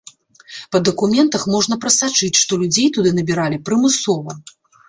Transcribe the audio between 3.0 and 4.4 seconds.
набіралі прымусова.